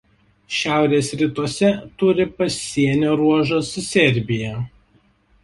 [0.59, 1.69] Šiaurės rytuose
[2.03, 4.57] turi pasienio ruožą su Serbija.